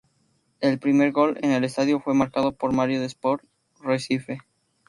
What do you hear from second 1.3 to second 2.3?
en el estadio fue